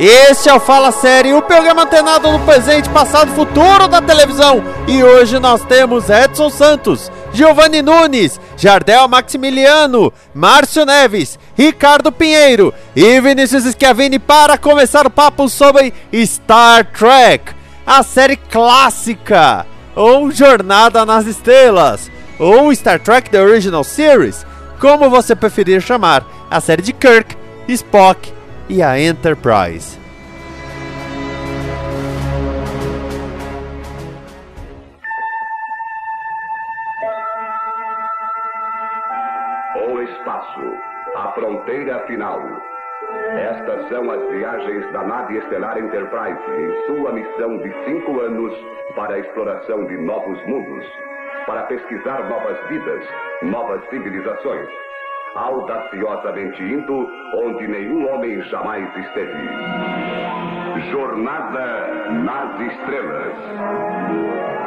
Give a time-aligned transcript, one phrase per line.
[0.00, 4.62] Este é o Fala Série, o programa antenado no presente, passado e futuro da televisão.
[4.86, 13.20] E hoje nós temos Edson Santos, Giovanni Nunes, Jardel Maximiliano, Márcio Neves, Ricardo Pinheiro e
[13.20, 15.92] Vinícius Schiavini para começar o papo sobre
[16.24, 17.52] Star Trek,
[17.84, 24.46] a série clássica, ou Jornada nas Estrelas, ou Star Trek The Original Series,
[24.80, 28.37] como você preferir chamar, a série de Kirk, Spock
[28.68, 29.98] e a Enterprise.
[39.74, 40.60] O espaço,
[41.16, 42.42] a fronteira final.
[43.38, 48.52] Estas são as viagens da nave estelar Enterprise em sua missão de cinco anos
[48.94, 50.84] para a exploração de novos mundos,
[51.46, 53.02] para pesquisar novas vidas,
[53.42, 54.68] novas civilizações
[55.34, 59.48] audaciosamente indo onde nenhum homem jamais esteve.
[60.90, 64.57] Jornada nas Estrelas.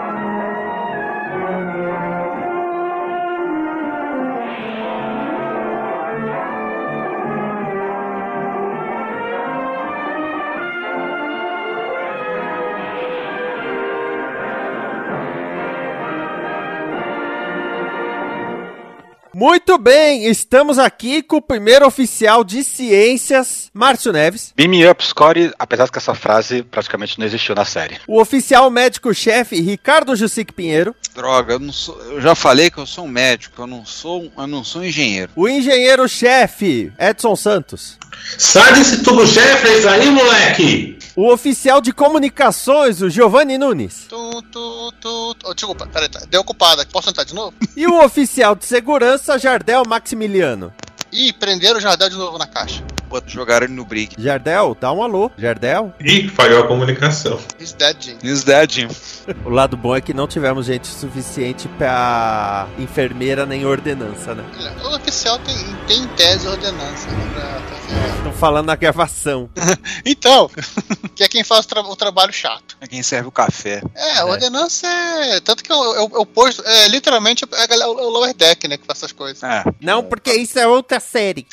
[19.42, 24.54] Muito bem, estamos aqui com o primeiro oficial de ciências, Márcio Neves.
[24.56, 27.98] Beam me up, score, apesar que essa frase praticamente não existiu na série.
[28.08, 30.96] O oficial médico-chefe, Ricardo Jussic Pinheiro.
[31.16, 34.32] Droga, eu, não sou, eu já falei que eu sou um médico, eu não sou,
[34.38, 35.32] eu não sou um engenheiro.
[35.36, 37.98] O engenheiro-chefe, Edson Santos.
[38.38, 41.00] Sai desse tubo-chefe aí, moleque!
[41.16, 44.06] O oficial de comunicações, o Giovanni Nunes.
[44.08, 45.36] Tu, tu, tu.
[45.44, 46.22] Oh, desculpa, peraí, tá.
[46.30, 46.92] deu ocupado aqui.
[46.92, 47.54] Posso entrar de novo?
[47.76, 50.74] E o oficial de segurança, Jardel Maximiliano.
[51.12, 52.84] Ih, prenderam o Jardel de novo na caixa.
[53.12, 54.16] Pô, jogaram ele no brick.
[54.18, 55.30] Jardel, dá um alô.
[55.38, 55.94] Jardel?
[56.00, 57.38] Ih, falhou a comunicação.
[57.60, 58.18] He's dead, Jim.
[58.24, 58.88] He's dead, Jim.
[59.46, 64.44] O lado bom é que não tivemos gente suficiente pra enfermeira nem ordenança, né?
[64.84, 65.56] O oficial tem,
[65.88, 68.18] tem em tese ordenança né, pra fazer.
[68.18, 69.50] Estão falando na gravação.
[70.06, 70.50] então,
[71.16, 72.78] que é quem faz o, tra o, trabalho chato.
[72.80, 73.82] É quem serve o café.
[73.94, 75.40] É, a ordenança é.
[75.42, 76.64] Tanto que eu, eu, eu posto.
[76.66, 78.78] É literalmente é o, o lower deck, né?
[78.78, 79.44] Que faz essas coisas.
[79.44, 79.64] É.
[79.82, 81.46] Não, porque isso é outra série.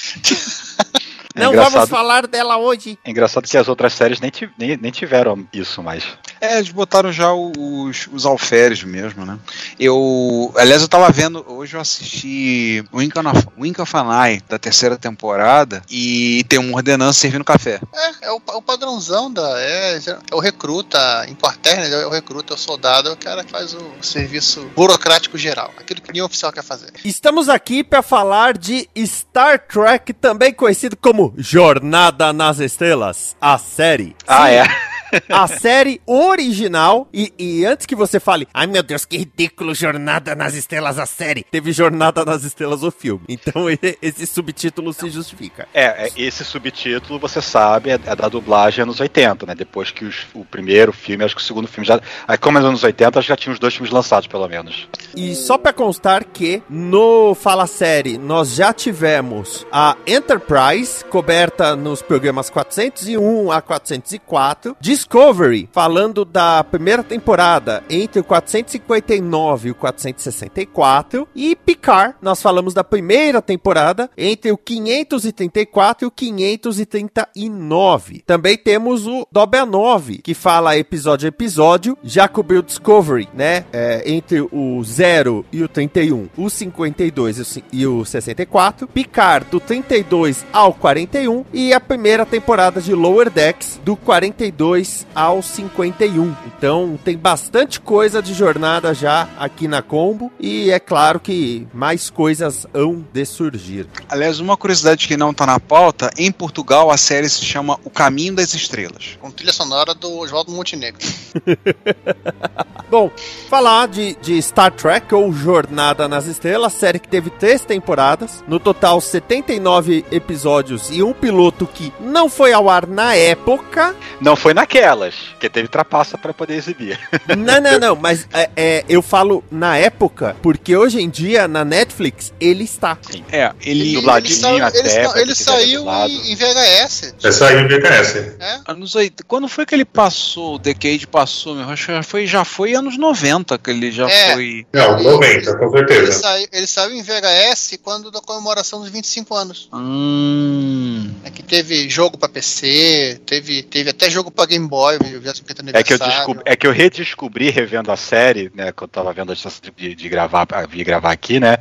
[1.39, 1.73] É não engraçado.
[1.73, 2.99] vamos falar dela hoje.
[3.05, 6.05] É engraçado que as outras séries nem, nem, nem tiveram isso mais.
[6.41, 9.39] É, eles botaram já os, os alferes mesmo, né?
[9.79, 10.53] Eu.
[10.57, 11.45] Aliás, eu tava vendo.
[11.49, 17.21] Hoje eu assisti of, Wink of an Eye da terceira temporada e tem uma ordenança
[17.21, 17.81] servindo café.
[17.95, 19.61] É, é o, o padrãozão da.
[19.61, 19.99] É,
[20.31, 21.91] é o recruta em quartel, né?
[21.91, 25.73] É o recruta, é o soldado, é o cara que faz o serviço burocrático geral.
[25.79, 26.93] Aquilo que nenhum oficial quer fazer.
[27.05, 34.15] Estamos aqui para falar de Star Trek, também conhecido como Jornada nas Estrelas, a série.
[34.27, 34.53] Ah, Sim.
[34.55, 34.88] é.
[35.29, 37.09] A série original.
[37.13, 41.07] E, e, antes que você fale, ai meu Deus, que ridículo, Jornada nas Estrelas, a
[41.07, 41.45] série.
[41.51, 43.25] Teve Jornada nas Estrelas, o filme.
[43.29, 43.67] Então
[44.03, 45.69] esse subtítulo se justifica.
[45.73, 49.55] É, esse subtítulo, você sabe, é, da dublagem anos 80, né?
[49.55, 52.01] Depois que os, o primeiro filme, acho que o segundo filme já.
[52.27, 54.89] Aí, como é nos anos 80, já tinha os dois filmes lançados, pelo menos.
[55.17, 62.03] E só pra constar que no Fala Série nós já tivemos a Enterprise coberta nos
[62.03, 64.77] programas 401 a 404.
[64.99, 72.75] Discovery, falando da primeira temporada entre o 459 e o 464, e Picard, nós falamos
[72.75, 78.25] da primeira temporada entre o 534 e o 539.
[78.27, 83.67] Também temos o Dobra 9, que fala episódio a episódio, já cobriu Discovery, né?
[83.73, 90.45] É, entre o 0 e o 31, o 52 e o 64, Picard do 32
[90.53, 96.35] ao 41 e a primeira temporada de Lower Decks do 42 ao 51.
[96.47, 102.11] Então tem bastante coisa de jornada já aqui na Combo e é claro que mais
[102.11, 103.87] coisas hão de surgir.
[104.09, 107.91] Aliás, uma curiosidade que não tá na pauta, em Portugal a série se chama O
[107.91, 109.19] Caminho das Estrelas.
[109.21, 111.01] Com trilha sonora do Oswaldo Montenegro.
[112.91, 113.11] Bom,
[113.51, 118.59] falar de, de Star Trek ou Jornada nas Estrelas, série que teve três temporadas, no
[118.59, 123.95] total 79 episódios e um piloto que não foi ao ar na época.
[124.21, 126.99] Não foi naquelas, que teve trapaça pra poder exibir.
[127.37, 131.65] Não, não, não, mas é, é, eu falo na época, porque hoje em dia na
[131.65, 132.97] Netflix ele está.
[133.31, 133.95] É, ele.
[133.95, 137.15] Dubladinho ele, saiu- até, ele sa- ele saiu em, em VHS.
[137.19, 138.17] Já saiu em VHS.
[138.41, 138.61] É?
[138.67, 139.25] Anos 80.
[139.25, 140.55] Quando foi que ele passou?
[140.55, 141.69] O Decade passou, meu?
[141.69, 144.33] Acho que já foi, já foi anos 90 que ele já É.
[144.35, 144.67] foi.
[144.73, 146.13] Não, 90, com Ele, certeza.
[146.13, 149.69] saiu, ele saiu em VHS quando da comemoração dos 25 anos.
[149.73, 151.11] Hum.
[151.25, 155.79] É que teve jogo pra PC, teve, teve até jogo pra Game Boy, o 50
[155.79, 158.73] É que, eu descobri, é que eu redescobri revendo a série, né?
[158.73, 161.59] Que eu tava vendo antes de, de gravar, vir gravar aqui, né?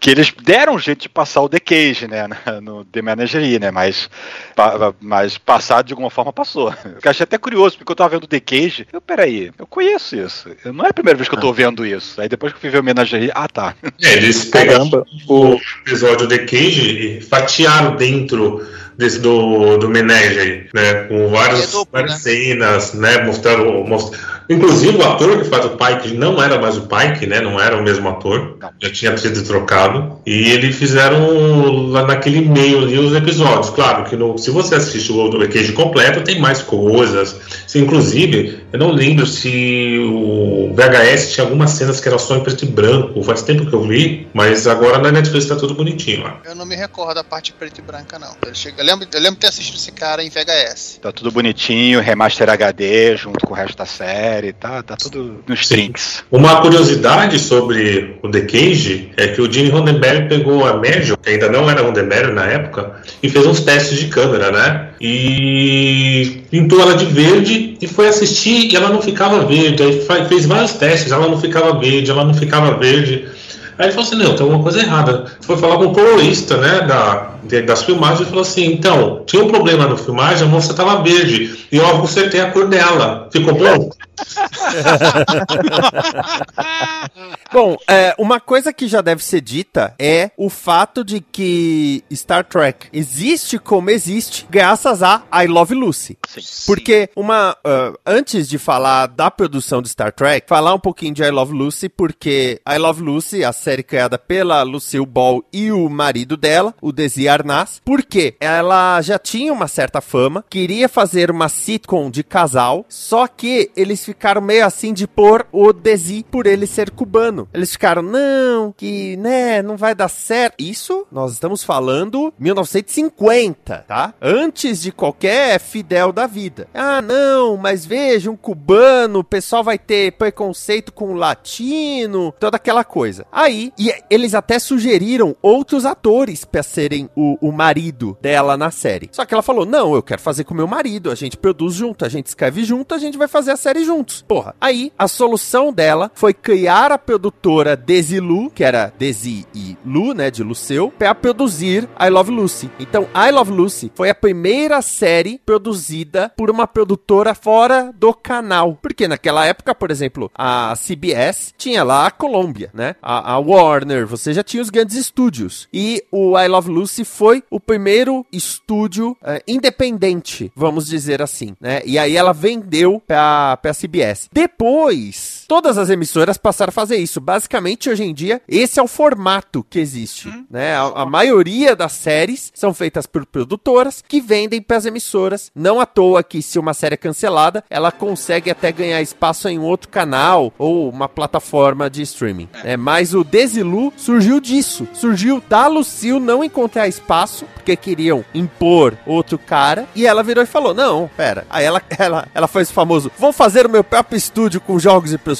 [0.00, 2.26] Que eles deram um jeito de passar o The Cage, né?
[2.28, 3.70] na- No The Menagerie, né?
[3.72, 4.08] Mas,
[4.54, 6.72] pa- mas passar de alguma forma passou.
[6.84, 8.86] Eu achei até curioso, porque eu tava vendo The Cage.
[8.92, 10.48] Eu, peraí, eu conheço isso.
[10.64, 12.20] Não é a primeira vez que eu tô vendo isso.
[12.20, 13.74] Aí depois que eu fui ver o Menagerie, ah tá.
[14.02, 14.88] É, eles pegaram
[15.28, 18.64] o episódio The Cage e fatiaram dentro
[18.98, 21.04] desse, do, do Menagerie, né?
[21.04, 22.18] Com várias, É várias né?
[22.18, 23.22] cenas, né?
[23.24, 24.16] Mostraram, most-
[24.50, 27.38] Inclusive o ator que faz o Pike não era mais o Pike, né?
[27.38, 28.56] Não era o mesmo ator.
[28.58, 28.70] Não.
[28.80, 30.18] Já tinha sido trocado.
[30.26, 33.68] E eles fizeram lá naquele meio ali os episódios.
[33.68, 37.36] Claro que no- se você assiste o Cage completo, tem mais coisas.
[37.66, 42.40] Se, inclusive, eu não lembro se o VHS tinha algumas cenas que eram só em
[42.40, 43.22] preto e branco.
[43.22, 46.40] Faz tempo que eu vi, mas agora na Netflix tá tudo bonitinho lá.
[46.46, 48.34] Eu não me recordo da parte preta e branca, não.
[48.46, 51.00] Eu, chego- eu lembro, eu lembro de ter assistido esse cara em VHS.
[51.02, 55.68] Tá tudo bonitinho, remaster HD junto com o resto da série, tá, tá tudo nos
[55.68, 56.24] trinks.
[56.30, 61.30] Uma curiosidade sobre o The Cage é que o Gene Roddenberry pegou a Medium, que
[61.30, 64.88] ainda não era Roddenberry na época, e fez uns testes de câmera, né?
[65.00, 69.82] E pintou ela de verde e foi assistir e ela não ficava verde.
[69.82, 73.28] Aí fez vários testes, ela não ficava verde, ela não ficava verde.
[73.78, 75.26] Aí ele falou assim, não, tem alguma coisa errada.
[75.40, 79.44] Foi falar com o colorista, né, da, de- das filmagens e falou assim, então, tinha
[79.44, 81.66] um problema na filmagem, a moça estava verde.
[81.70, 83.28] E eu consertei a cor dela.
[83.32, 83.90] Ficou bom?
[87.50, 92.44] Bom, é, uma coisa que já deve ser dita é o fato de que Star
[92.44, 96.18] Trek existe como existe graças a I Love Lucy.
[96.66, 97.56] Porque uma.
[97.64, 101.54] ah, antes de falar da produção de Star Trek, falar um pouquinho de I Love
[101.54, 106.74] Lucy, porque I Love Lucy, a série criada pela Lucille Ball e o marido dela,
[106.82, 112.22] o Desi Arnaz, porque ela já tinha uma certa fama, queria fazer uma sitcom de
[112.22, 117.37] casal, só que eles ficaram meio assim de pôr o Desi por ele ser cubano.
[117.52, 120.56] Eles ficaram, não, que, né, não vai dar certo.
[120.58, 124.14] Isso, nós estamos falando 1950, tá?
[124.20, 126.66] Antes de qualquer Fidel da vida.
[126.72, 132.56] Ah, não, mas veja, um cubano, o pessoal vai ter preconceito com o latino, toda
[132.56, 133.26] aquela coisa.
[133.30, 139.08] Aí, e eles até sugeriram outros atores pra serem o, o marido dela na série.
[139.12, 142.04] Só que ela falou: não, eu quero fazer com meu marido, a gente produz junto,
[142.04, 144.24] a gente escreve junto, a gente vai fazer a série juntos.
[144.26, 144.54] Porra.
[144.60, 150.30] Aí, a solução dela foi criar a produtora Desilu, que era Desi e Lu, né,
[150.30, 152.70] de Luceu, pra produzir I Love Lucy.
[152.80, 158.78] Então, I Love Lucy foi a primeira série produzida por uma produtora fora do canal.
[158.80, 162.96] Porque naquela época, por exemplo, a CBS tinha lá a Columbia, né?
[163.02, 165.68] A, a Warner, você já tinha os grandes estúdios.
[165.72, 171.82] E o I Love Lucy foi o primeiro estúdio eh, independente, vamos dizer assim, né?
[171.84, 174.28] E aí ela vendeu pra, pra CBS.
[174.32, 177.20] Depois, todas as emissoras passaram a fazer isso.
[177.20, 180.76] Basicamente, hoje em dia, esse é o formato que existe, né?
[180.76, 185.50] A, a maioria das séries são feitas por produtoras que vendem pras emissoras.
[185.54, 189.58] Não à toa que se uma série é cancelada, ela consegue até ganhar espaço em
[189.58, 192.48] outro canal ou uma plataforma de streaming.
[192.62, 194.86] É, mas o Desilu surgiu disso.
[194.92, 200.46] Surgiu da Lucille não encontrar espaço, porque queriam impor outro cara, e ela virou e
[200.46, 201.46] falou: Não, pera.
[201.48, 205.10] Aí ela, ela, ela fez o famoso: Vou fazer o meu próprio estúdio com jogos
[205.10, 205.37] e prostitutas.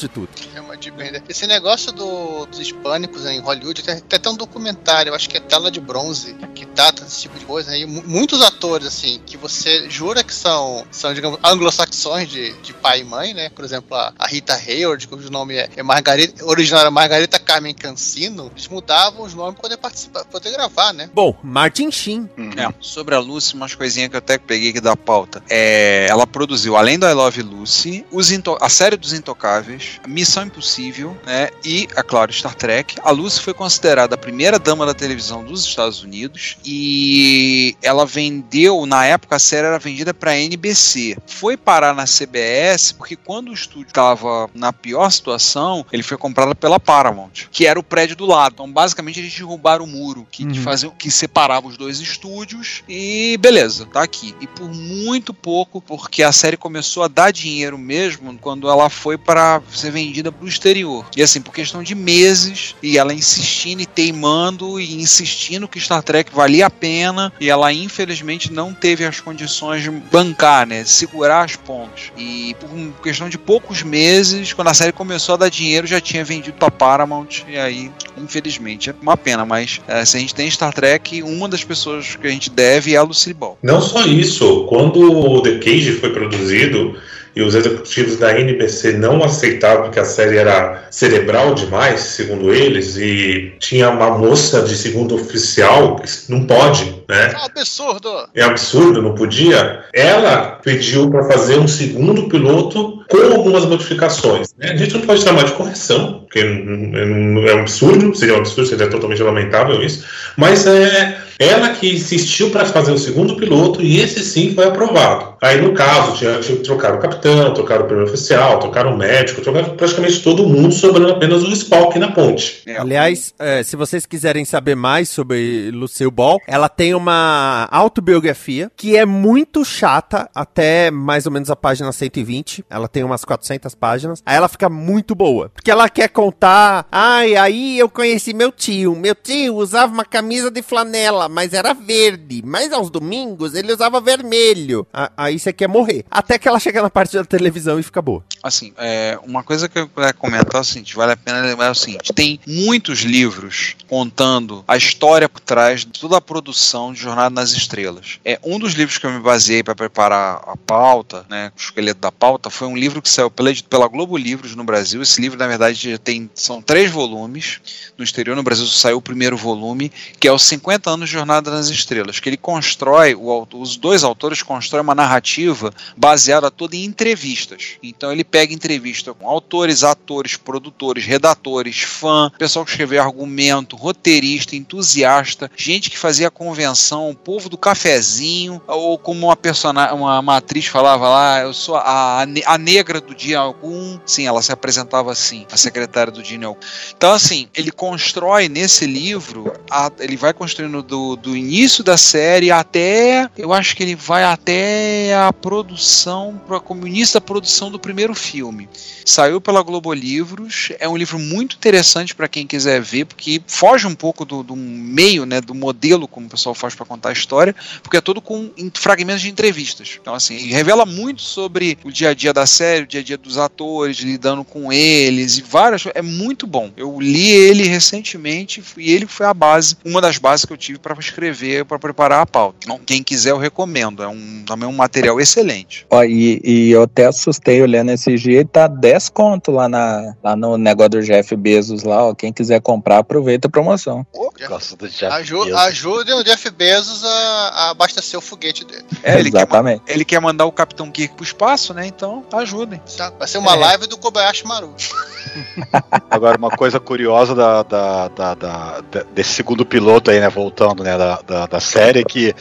[0.54, 0.92] É uma de.
[1.28, 5.36] Esse negócio do- dos hispânicos em Hollywood, tem, tem até um documentário, eu acho que
[5.36, 7.76] é Tela de Bronze, que trata desse tipo de coisa.
[7.76, 12.72] E mu- muitos atores, assim, que você jura que são, são digamos, anglo-saxões de, de
[12.72, 13.48] pai e mãe, né?
[13.50, 17.74] Por exemplo, a, a Rita Hayward, cujo nome é, é Margarita, original era Margarita Carmen
[17.74, 21.10] Cancino, eles mudavam os nomes pra poder participar, pra poder gravar, né?
[21.12, 22.28] Bom, Martin Sheen.
[22.56, 25.42] É, sobre a Lucy, umas coisinhas que eu até peguei aqui da pauta.
[25.48, 28.28] É, ela produziu, além do I Love Lucy, os
[28.60, 31.48] a série dos Intocáveis, Missão Impossível possível, né?
[31.64, 32.96] E, é claro, Star Trek.
[33.02, 38.84] A Lucy foi considerada a primeira dama da televisão dos Estados Unidos e ela vendeu,
[38.84, 41.16] na época a série era vendida para NBC.
[41.26, 46.54] Foi parar na CBS porque quando o estúdio estava na pior situação, ele foi comprado
[46.54, 48.52] pela Paramount, que era o prédio do lado.
[48.52, 50.54] Então, basicamente, eles derrubaram o muro que, Uhum.
[50.56, 54.34] fazia, que separava os dois estúdios e beleza, tá aqui.
[54.40, 59.16] E por muito pouco, porque a série começou a dar dinheiro mesmo quando ela foi
[59.16, 61.06] para ser vendida para o exterior.
[61.16, 66.02] E assim, por questão de meses, e ela insistindo e teimando e insistindo que Star
[66.02, 71.44] Trek valia a pena, e ela infelizmente não teve as condições de bancar, né, segurar
[71.44, 72.12] as pontas.
[72.16, 76.24] E por questão de poucos meses, quando a série começou a dar dinheiro, já tinha
[76.24, 80.50] vendido para Paramount, e aí, infelizmente, é uma pena, mas é, se a gente tem
[80.50, 83.58] Star Trek, uma das pessoas que a gente deve é a Lucille Ball.
[83.62, 86.96] Não só isso, quando o The Cage foi produzido
[87.38, 92.96] e os executivos da NBC não aceitavam que a série era cerebral demais, segundo eles,
[92.96, 97.32] e tinha uma moça de segundo oficial, não pode, né?
[97.32, 98.28] É um absurdo.
[98.34, 99.84] É absurdo, não podia.
[99.94, 104.54] Ela pediu para fazer um segundo piloto com algumas modificações.
[104.58, 104.72] né?
[104.72, 108.90] A gente não pode chamar de correção, porque é um absurdo, seria um absurdo, seria
[108.90, 110.04] totalmente lamentável isso.
[110.36, 115.36] Mas é ela que insistiu para fazer o segundo piloto e esse sim foi aprovado.
[115.40, 118.96] Aí no caso, tinha, tinha que trocar o capitão, trocar o primeiro oficial, trocar o
[118.96, 122.62] médico, trocar praticamente todo mundo, sobrando apenas o Spock na ponte.
[122.66, 128.70] É, Aliás, é, se vocês quiserem saber mais sobre Lucille Ball, ela tem uma autobiografia
[128.76, 132.64] que é muito chata, até mais ou menos a página 120.
[132.68, 134.22] Ela tem umas 400 páginas.
[134.26, 135.48] Aí ela fica muito boa.
[135.48, 136.86] Porque ela quer contar.
[136.92, 138.94] Ai, aí eu conheci meu tio.
[138.94, 142.42] Meu tio usava uma camisa de flanela, mas era verde.
[142.44, 144.86] Mas aos domingos ele usava vermelho.
[145.16, 146.04] Aí você quer morrer.
[146.10, 148.24] Até que ela chega na parte da televisão e fica boa.
[148.42, 151.70] Assim, é, uma coisa que eu quero comentar é o seguinte: vale a pena lembrar
[151.70, 157.00] o seguinte: tem muitos livros contando a história por trás de toda a produção de
[157.00, 158.18] Jornada nas Estrelas.
[158.24, 162.00] É um dos livros que eu me baseei para preparar a pauta, né, o esqueleto
[162.00, 165.02] da pauta, foi um livro que saiu pela, pela Globo Livros no Brasil.
[165.02, 167.60] Esse livro, na verdade, tem são três volumes.
[167.96, 169.90] No exterior, no Brasil, saiu o primeiro volume,
[170.20, 174.04] que é os 50 anos de Jornada nas Estrelas, que ele constrói, o os dois
[174.04, 177.76] autores constroem uma narrativa baseada toda em entrevistas.
[177.82, 184.56] Então ele pega entrevista com autores, atores, produtores, redatores, fã, pessoal que escreveu argumento, roteirista,
[184.56, 186.77] entusiasta, gente que fazia convenção,
[187.10, 192.20] o povo do cafezinho, ou como uma personagem, uma, atriz falava lá, eu sou a,
[192.22, 193.98] a, ne- a negra do dia algum.
[194.06, 196.60] Sim, ela se apresentava assim, a secretária do Dini algum.
[196.96, 202.50] Então, assim, ele constrói nesse livro, a- ele vai construindo do, do início da série
[202.50, 203.28] até.
[203.36, 208.14] Eu acho que ele vai até a produção, pro- como início da produção do primeiro
[208.14, 208.68] filme.
[209.04, 213.86] Saiu pela Globo Livros, é um livro muito interessante para quem quiser ver, porque foge
[213.86, 217.12] um pouco do, do meio, né, do modelo como o pessoal faz para contar a
[217.12, 219.98] história, porque é todo com fragmentos de entrevistas.
[220.00, 223.02] Então, assim, ele revela muito sobre o dia a dia da série, o dia a
[223.02, 225.98] dia dos atores, lidando com eles e várias coisas.
[225.98, 226.70] É muito bom.
[226.76, 230.78] Eu li ele recentemente e ele foi a base, uma das bases que eu tive
[230.78, 232.58] para escrever, para preparar a pauta.
[232.62, 234.02] Então, quem quiser, eu recomendo.
[234.02, 235.86] É um, também um material excelente.
[235.90, 240.14] Ó, e, e eu até assustei olhando esse dia e tá 10 conto lá, na,
[240.22, 242.14] lá no negócio do Jeff Bezos lá, ó.
[242.14, 244.06] Quem quiser comprar, aproveita a promoção.
[244.48, 245.60] Gosto do Jeff Aju Bezos.
[245.60, 248.84] ajudem o Jeff Bezos a, a abastecer o foguete dele.
[249.02, 249.82] É, ele quer, Exatamente.
[249.86, 251.86] ele quer mandar o Capitão Kirk pro espaço, né?
[251.86, 252.82] Então, ajudem.
[252.96, 253.12] Tá?
[253.16, 253.56] Vai ser uma É.
[253.56, 254.74] live do Kobayashi Maru.
[256.10, 260.82] Agora, uma coisa curiosa da, da- da- da- da- desse segundo piloto aí, né, voltando,
[260.82, 262.34] né, da, da, da série, é que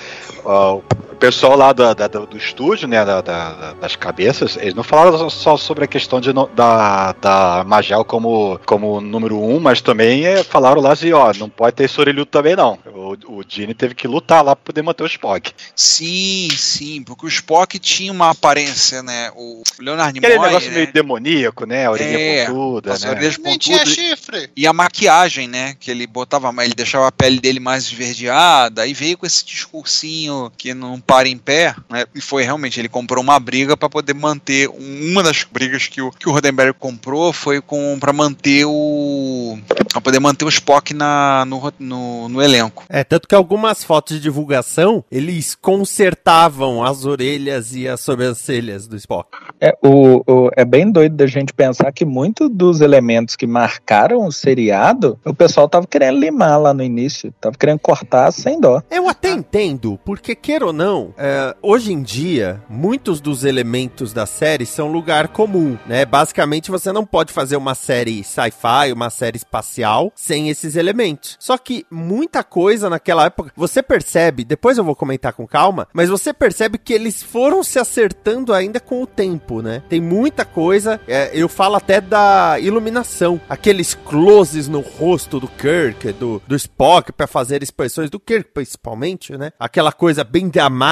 [0.43, 0.81] o
[1.17, 5.57] pessoal lá da- da- do estúdio, né, da- da- das cabeças, eles não falaram só
[5.57, 10.81] sobre a questão de, da, da Magel como, como número um, mas também é, falaram
[10.81, 12.77] lá de, ó, não pode ter esse orelhudo também não.
[12.85, 15.51] O, o Gene teve que lutar lá pra poder manter o Spock.
[15.75, 19.31] Sim, sim, porque o Spock tinha uma aparência, né?
[19.35, 20.75] O Leonard Aquele Nimoy, negócio né?
[20.75, 23.09] meio demoníaco, né, a orelhinha É, pontuda, As né.
[23.11, 24.49] orelhas tinha chifre.
[24.55, 25.75] E a maquiagem, né?
[25.79, 30.51] Que ele botava, ele deixava a pele dele mais esverdeada, aí veio com esse discursinho
[30.57, 32.05] que não para em pé, né?
[32.13, 34.67] E foi realmente, ele comprou uma briga para poder manter.
[34.69, 39.57] Uma das brigas que o, que o Roddenberry comprou foi com para manter o.
[39.91, 42.83] pra poder manter o Spock na, no, no, no elenco.
[42.89, 48.95] É, tanto que algumas fotos de divulgação, eles consertavam as orelhas e as sobrancelhas do
[48.97, 49.29] Spock.
[49.59, 54.25] É, o, o- é bem doido da gente pensar que muitos dos elementos que marcaram
[54.25, 58.81] o seriado, o pessoal tava querendo limar lá no início, tava querendo cortar sem dó.
[58.91, 64.13] Eu até entendo, porque queira ou não, questão, é, hoje em dia, muitos dos elementos
[64.13, 66.05] da série são lugar comum, né?
[66.05, 71.37] Basicamente, você não pode fazer uma série sci-fi, uma série espacial, sem esses elementos.
[71.39, 76.09] Só que muita coisa naquela época, você percebe, depois eu vou comentar com calma, mas
[76.09, 79.83] você percebe que eles foram se acertando ainda com o tempo, né?
[79.89, 86.11] Tem muita coisa, é, eu falo até da iluminação, aqueles closes no rosto do Kirk,
[86.13, 89.51] do, do Spock, para fazer expressões do Kirk, principalmente, né?
[89.59, 90.86] Aquela coisa bem dramática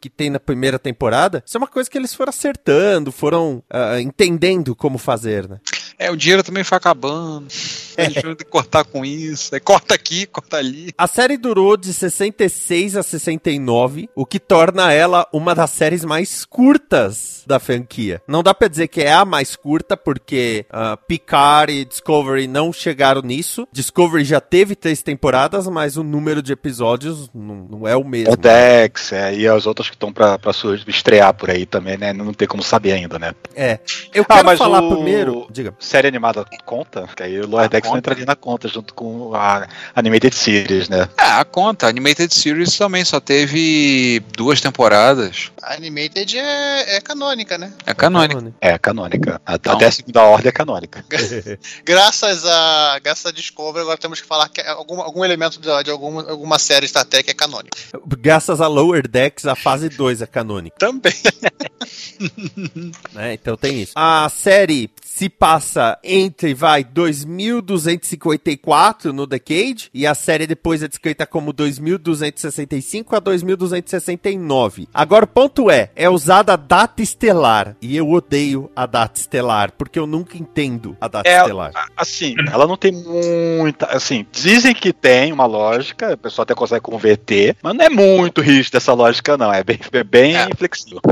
[0.00, 4.00] que tem na primeira temporada, isso é uma coisa que eles foram acertando, foram ah,
[4.00, 5.58] entendendo como fazer, né?
[5.98, 7.48] É, o dinheiro também foi acabando.
[7.96, 9.52] A gente vai ter que cortar com isso.
[9.52, 10.92] Aí corta aqui, corta ali.
[10.96, 16.44] A série durou de 66 a 69, o que torna ela uma das séries mais
[16.44, 18.22] curtas da franquia.
[18.28, 22.72] Não dá pra dizer que é a mais curta, porque ah, Picard e Discovery não
[22.72, 23.66] chegaram nisso.
[23.72, 28.32] Discovery já teve três temporadas, mas o número de episódios não, não é o mesmo.
[28.34, 30.52] O Dex, é, e as outras que estão pra, pra
[30.86, 32.12] estrear por aí também, né?
[32.12, 33.34] Não tem como saber ainda, né?
[33.56, 33.80] É.
[34.14, 35.48] Eu Ah, quero mas falar o- primeiro.
[35.50, 35.74] Diga.
[35.88, 37.08] Série animada conta?
[37.16, 41.08] Que aí o Lower Decks não entraria na conta junto com a Animated Series, né?
[41.16, 41.86] É, a conta.
[41.86, 45.50] A Animated Series também só teve duas temporadas.
[45.62, 47.72] A Animated é, é canônica, né?
[47.86, 48.52] É canônica.
[48.60, 49.40] É, canônica.
[49.46, 49.76] Até, Não.
[49.76, 51.02] até a segunda ordem é canônica.
[51.86, 55.90] Graças a, graças a Discovery, agora temos que falar que algum, algum elemento de, de
[55.90, 57.78] alguma, alguma série Star Trek é canônico.
[58.18, 60.76] Graças a Lower Decks, a fase 2 é canônica.
[60.78, 61.14] Também.
[63.14, 63.32] né?
[63.32, 63.92] Então tem isso.
[63.96, 71.26] A série se passa entre, vai, 2254 no Decade, e a série depois é descrita
[71.26, 74.86] como 2265 a 2269.
[74.94, 79.72] Agora o ponto é, é usada a data estelar, e eu odeio a data estelar,
[79.76, 81.72] porque eu nunca entendo a data É, estelar.
[81.96, 83.86] Assim, ela não tem muita.
[83.86, 88.40] Assim, dizem que tem uma lógica, o pessoal até consegue converter, mas não é muito
[88.40, 89.52] rígido essa lógica, não.
[89.52, 91.00] É bem, é bem flexível.
[91.04, 91.10] A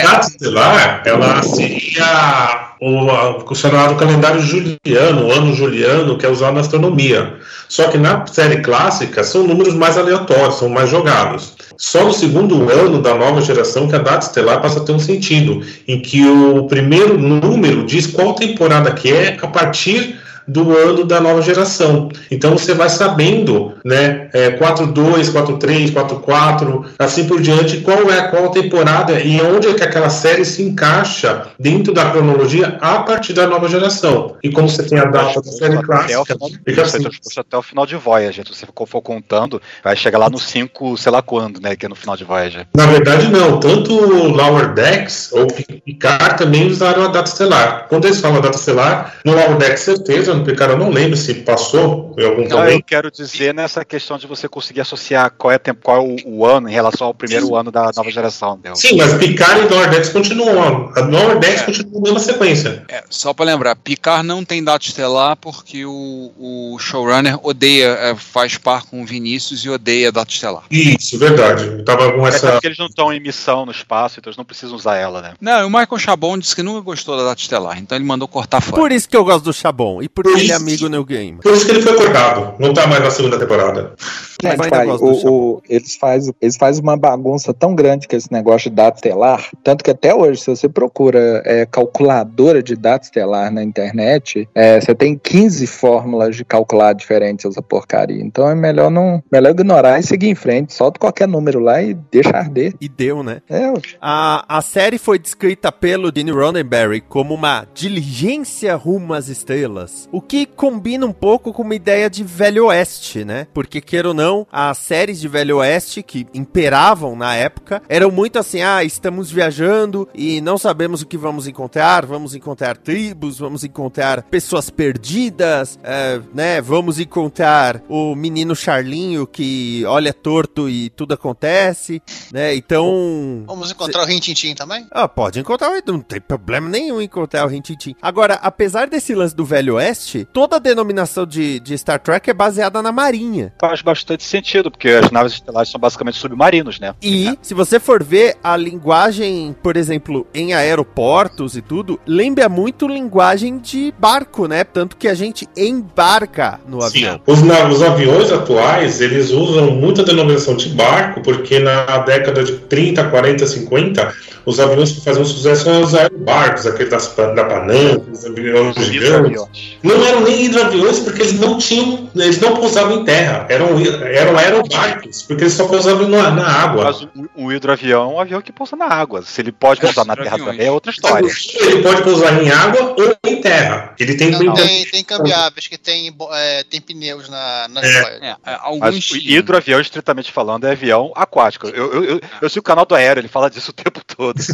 [0.00, 7.34] data estelar, ela seria o chamado calendário juliano, ano juliano, que é usado na astronomia.
[7.68, 11.54] Só que na série clássica são números mais aleatórios, são mais jogados.
[11.76, 14.98] Só no segundo ano da nova geração que a data estelar passa a ter um
[14.98, 21.04] sentido, em que o primeiro número diz qual temporada que é a partir do ano
[21.04, 22.08] da nova geração.
[22.30, 28.50] Então você vai sabendo, né, é, 42, 43, 44, assim por diante, qual é qual
[28.50, 33.46] temporada e onde é que aquela série se encaixa dentro da cronologia a partir da
[33.46, 34.36] nova geração.
[34.42, 37.04] E como você tem a data da série Até o clássica, final, fica assim.
[37.38, 38.44] até o final de Voyager.
[38.46, 41.76] Se você for for contando, vai chegar lá no 5, sei lá quando, né?
[41.76, 42.66] Que é no final de Voyager.
[42.74, 43.60] Na verdade, não.
[43.60, 45.46] Tanto o Lower Decks ou
[45.84, 47.86] Picard também usaram a data estelar.
[47.88, 51.34] Quando eles falam data estelar, no Lower Decks, certeza, no Picard eu não lembro se
[51.34, 55.58] passou em algum Não, eu quero dizer nessa questão de você conseguir associar qual é,
[55.58, 58.54] tempo, qual é o, o ano em relação ao primeiro ano da nova geração.
[58.54, 58.76] Entendeu?
[58.76, 60.92] Sim, mas Picard e Lower Decks continuam.
[60.96, 62.84] A Lower Decks continua na mesma sequência.
[62.88, 68.14] É, só pra lembrar, Picard não tem data estelar porque o, o showrunner odeia, é,
[68.14, 70.62] faz par com o Vinícius e odeia data estelar.
[70.70, 71.64] Isso, verdade.
[71.64, 72.52] Eu tava com É essa.
[72.52, 75.34] porque eles não estão em missão no espaço, então eles não precisam usar ela, né?
[75.40, 78.60] Não, o Michael Chabon disse que nunca gostou da data estelar, então ele mandou cortar
[78.60, 78.80] fora.
[78.80, 80.54] Por isso que eu gosto do Chabon, e Por ele é isso.
[80.54, 81.38] amigo New Game.
[81.42, 82.54] Por isso que ele foi cortado.
[82.58, 83.92] Não tá mais na segunda temporada.
[84.42, 88.32] Mas Mas, pai, o- o- eles fazem eles fazem uma bagunça tão grande com esse
[88.32, 93.04] negócio de data estelar, tanto que até hoje, se você procura é, calculadora de data
[93.04, 98.22] estelar na internet, é, você tem 15 fórmulas de calcular diferentes essa porcaria.
[98.22, 100.72] Então é melhor não melhor ignorar e seguir em frente.
[100.72, 102.74] Solta qualquer número lá e deixa arder.
[102.80, 103.42] E deu, né?
[103.48, 110.08] É, A, a série foi descrita pelo Gene Roddenberry como uma diligência rumo às estrelas,
[110.12, 113.46] o que combina um pouco com uma ideia de Velho Oeste, né?
[113.52, 118.38] Porque, queira ou não, as séries de Velho Oeste que imperavam na época eram muito
[118.38, 123.64] assim: ah, estamos viajando e não sabemos o que vamos encontrar, vamos encontrar tribos, vamos
[123.64, 126.60] encontrar pessoas perdidas, é, né?
[126.60, 132.54] Vamos encontrar o menino Charlinho que olha torto e tudo acontece, né?
[132.54, 133.44] Então.
[133.46, 134.86] Vamos encontrar o Rintintim também?
[134.90, 137.94] Ah, pode encontrar, o- não tem problema nenhum em encontrar o Rintintin.
[138.02, 142.34] Agora, apesar desse lance do Velho Oeste, toda a denominação de, de Star Trek é
[142.34, 143.54] baseada na Marinha.
[143.60, 146.94] Faz bastante sentido, porque as naves estelares são basicamente submarinos, né?
[147.02, 152.86] E, se você for ver a linguagem, por exemplo, em aeroportos e tudo, lembra muito
[152.86, 154.64] linguagem de barco, né?
[154.64, 157.20] Tanto que a gente embarca no avião.
[157.26, 162.52] Os, na- os aviões atuais, eles usam muita denominação de barco, porque na década de
[162.58, 168.04] 30, 40, 50, os aviões que faziam sucesso eram os aerobarcos, aqueles das, da Panam,
[168.10, 169.42] os aviões gigantes.
[169.82, 173.46] Não eram nem hidroaviões, porque eles não tinham, eles não pousavam em terra.
[173.48, 173.68] Eram,
[174.14, 176.84] eram aerobarcos, porque eles só pousavam na, na água.
[176.84, 177.10] Mas o,
[177.46, 179.22] o hidroavião é um avião que pousa na água.
[179.22, 181.28] Se ele pode pousar na terra também, é outra história.
[181.60, 183.94] Ele pode pousar em água ou em terra.
[183.98, 187.98] Ele tem Não, tem- tem, tem cambiáveis que tem, é, tem pneus na, nas É.
[187.98, 191.66] É, é, Mas alguns o hidroavião, estritamente falando, é avião aquático.
[191.68, 194.38] Eu, eu, eu, eu sei o canal do Aéreo, ele fala disso o tempo todo.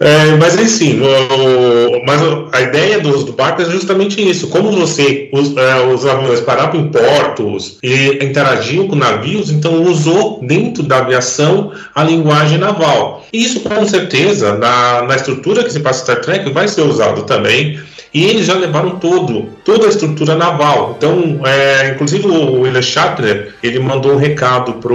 [0.00, 2.20] É, mas enfim, o- o- mas
[2.52, 4.48] a ideia do, do barco é justamente isso.
[4.48, 7.89] Como você, os, é, os aviões paravam em portos e
[8.22, 13.26] interagiam com navios, então usou dentro da aviação a linguagem naval.
[13.32, 17.22] E isso, com certeza, na, na estrutura que se passa Star Trek, vai ser usado
[17.22, 17.80] também.
[18.12, 20.94] E eles já levaram todo, toda a estrutura naval.
[20.96, 24.92] Então, é, inclusive o William Shatner, ele mandou um recado para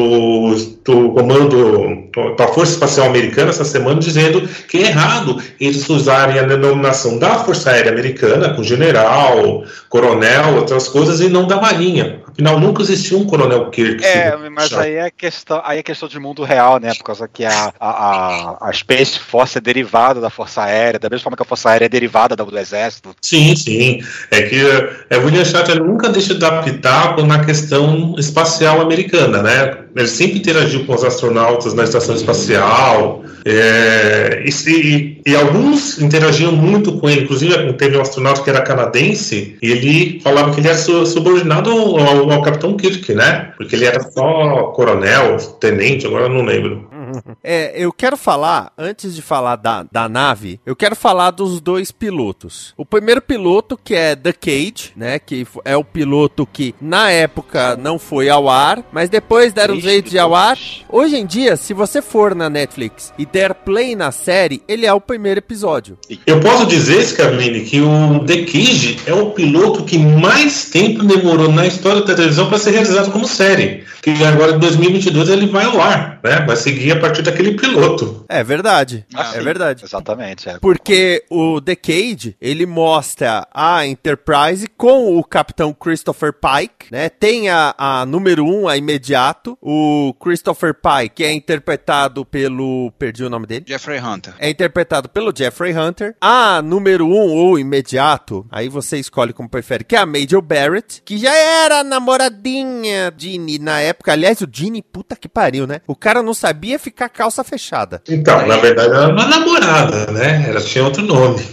[0.88, 6.40] o comando, para a Força Espacial Americana essa semana, dizendo que é errado eles usarem
[6.40, 12.20] a denominação da Força Aérea Americana, com general, coronel, outras coisas, e não da Marinha.
[12.36, 14.04] Afinal, nunca existiu um coronel Kirk.
[14.04, 16.94] É, mas aí é questão, aí é questão de mundo real, né?
[16.94, 21.24] Por causa que a, a, a, Space Force é derivada da Força Aérea, da mesma
[21.24, 23.16] forma que a Força Aérea é derivada da- do Exército.
[23.22, 24.02] Sim, sim.
[24.30, 24.62] É que
[25.10, 29.78] é, William Shatner nunca deixa de dar pitaco na questão espacial americana, né?
[29.96, 36.52] Ele sempre interagiu com os astronautas na estação espacial, é, e, se- e alguns interagiam
[36.52, 37.22] muito com ele.
[37.22, 41.70] Inclusive, teve um astronauta que era canadense, e ele falava que ele era su- subordinado
[41.70, 43.52] ao, ao Capitão Kirk, né?
[43.58, 46.88] Porque ele era só coronel, tenente, agora não lembro.
[47.48, 51.92] É, eu quero falar, antes de falar da, da nave, eu quero falar dos dois
[51.92, 52.74] pilotos.
[52.76, 55.20] O primeiro piloto, que é The Cage, né?
[55.20, 59.82] Que é o piloto que na época não foi ao ar, mas depois deram um
[59.82, 60.58] jeito de ir ao ar.
[60.90, 64.94] Hoje em dia, se você for na Netflix e der play na série, ele é
[64.94, 65.98] o primeiro episódio.
[66.26, 71.52] Eu posso dizer, Scavini, que o The Cage é o piloto que mais tempo demorou
[71.52, 73.84] na história da televisão para ser realizado como série.
[74.02, 76.44] Que agora em 2022 ele vai ao ar, né?
[76.46, 78.26] Vai seguir a partir daquele piloto.
[78.28, 79.06] É verdade.
[79.14, 79.44] Ah, é sim.
[79.44, 79.86] verdade.
[79.86, 80.50] Exatamente.
[80.50, 80.60] É.
[80.60, 87.10] Porque o The Cage, ele mostra a Enterprise com o Capitão Christopher Pike, né?
[87.10, 92.92] Tem a, a número 1, um, a imediato, o Christopher Pike, que é interpretado pelo...
[92.98, 93.66] Perdi o nome dele.
[93.68, 94.34] Jeffrey Hunter.
[94.40, 96.16] É interpretado pelo Jeffrey Hunter.
[96.20, 100.42] A número 1 um, ou imediato, aí você escolhe como prefere, que é a Major
[100.42, 104.12] Barrett, que já era namoradinha Ginny na época.
[104.12, 105.82] Aliás, o Ginny, puta que pariu, né?
[105.88, 108.02] O cara não sabia ficar calça fechada.
[108.08, 110.46] Então, na verdade, ela era uma namorada, né?
[110.48, 111.44] Ela tinha outro nome.